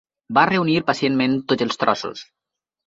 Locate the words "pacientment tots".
0.89-1.69